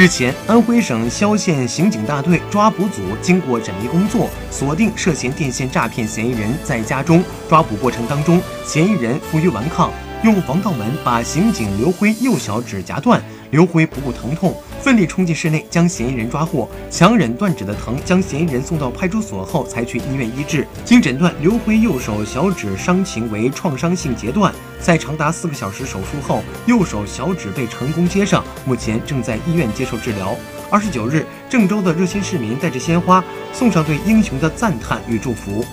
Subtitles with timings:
[0.00, 7.22] 日前，安徽省萧县刑警大队抓捕组经过缜密工作，锁定涉嫌电线诈骗嫌疑人在家中。
[7.50, 9.92] 抓捕过程当中，嫌疑人负隅顽抗，
[10.22, 13.22] 用防盗门把刑警刘辉右小指夹断。
[13.50, 20.64] 刘辉不顾疼痛，奋力冲进室内，将嫌疑人抓获，强忍断指的疼，将嫌疑人送到派出所后，才去医院医治。
[20.84, 30.36] 经诊断，刘辉右手小指伤情为创伤性截断，在长达四个小时手术后，右手小指被成功接上，目前正在医院接受治疗。
[30.70, 35.64] 二十九日，郑州的热心市民带着鲜花，送上对英雄的赞叹与祝福。